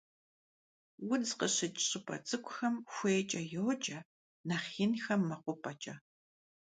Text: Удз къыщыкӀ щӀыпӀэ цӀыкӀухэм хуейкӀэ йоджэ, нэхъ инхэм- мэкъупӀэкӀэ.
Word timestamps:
Удз 1.11 1.29
къыщыкӀ 1.39 1.81
щӀыпӀэ 1.87 2.17
цӀыкӀухэм 2.27 2.75
хуейкӀэ 2.93 3.41
йоджэ, 3.53 3.99
нэхъ 4.47 4.71
инхэм- 4.83 5.21
мэкъупӀэкӀэ. 5.29 5.95